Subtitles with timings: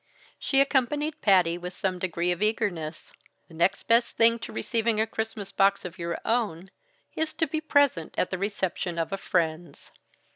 [0.39, 3.11] She accompanied Patty with some degree of eagerness.
[3.47, 6.71] The next best thing to receiving a Christmas box of your own,
[7.15, 9.91] is to be present at the reception of a friend's.